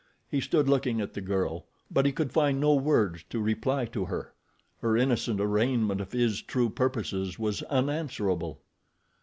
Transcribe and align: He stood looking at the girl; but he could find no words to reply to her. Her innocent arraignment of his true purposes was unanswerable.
He 0.27 0.41
stood 0.41 0.67
looking 0.67 0.99
at 0.99 1.13
the 1.13 1.21
girl; 1.21 1.67
but 1.91 2.07
he 2.07 2.11
could 2.11 2.31
find 2.31 2.59
no 2.59 2.73
words 2.73 3.21
to 3.29 3.39
reply 3.39 3.85
to 3.85 4.05
her. 4.05 4.33
Her 4.79 4.97
innocent 4.97 5.39
arraignment 5.39 6.01
of 6.01 6.11
his 6.11 6.41
true 6.41 6.71
purposes 6.71 7.37
was 7.37 7.61
unanswerable. 7.61 8.61